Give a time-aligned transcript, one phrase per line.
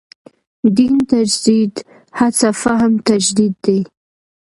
[0.75, 1.73] دین تجدید
[2.19, 3.79] هڅه فهم تجدید دی.